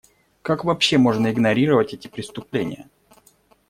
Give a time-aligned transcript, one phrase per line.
[0.41, 2.89] Как вообще можно игнорировать эти преступления?